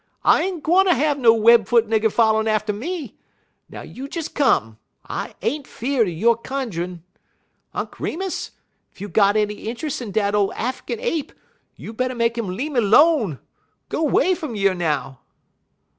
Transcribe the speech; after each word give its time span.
I 0.23 0.41
ain't 0.41 0.63
gwine 0.63 0.87
ter 0.87 0.95
have 0.95 1.19
no 1.19 1.31
web 1.31 1.67
foot 1.67 1.87
nigger 1.87 2.11
follerin' 2.11 2.47
atter 2.47 2.73
me. 2.73 3.19
Now 3.69 3.83
you 3.83 4.07
des 4.07 4.23
come! 4.33 4.79
I 5.07 5.35
ain't 5.43 5.67
feard 5.67 6.07
er 6.07 6.09
yo' 6.09 6.33
cunjun. 6.37 7.03
Unk' 7.75 7.99
Remus, 7.99 8.49
ef 8.91 8.99
you 8.99 9.07
got 9.07 9.37
any 9.37 9.67
intruss 9.69 10.01
in 10.01 10.11
dat 10.11 10.33
ole 10.33 10.51
Affikin 10.55 10.97
ape, 10.99 11.33
you 11.75 11.93
better 11.93 12.15
make 12.15 12.35
'im 12.35 12.49
lemme 12.57 12.81
'lone. 12.81 13.37
G'way 13.91 14.35
fum 14.35 14.55
yer 14.55 14.73
now!" 14.73 15.19